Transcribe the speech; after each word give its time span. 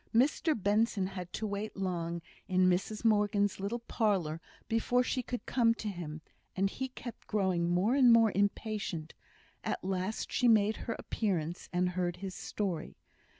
Mr 0.15 0.59
Benson 0.59 1.05
had 1.05 1.31
to 1.33 1.45
wait 1.45 1.77
long 1.77 2.23
in 2.47 2.67
Mrs 2.67 3.05
Morgan's 3.05 3.59
little 3.59 3.77
parlour 3.77 4.41
before 4.67 5.03
she 5.03 5.21
could 5.21 5.45
come 5.45 5.75
to 5.75 5.89
him, 5.89 6.21
and 6.55 6.71
he 6.71 6.87
kept 6.87 7.27
growing 7.27 7.69
more 7.69 7.93
and 7.93 8.11
more 8.11 8.31
impatient. 8.33 9.13
At 9.63 9.83
last 9.83 10.31
she 10.31 10.47
made 10.47 10.77
her 10.77 10.95
appearance 10.97 11.69
and 11.71 11.89
heard 11.89 12.15
his 12.15 12.33
story. 12.33 12.97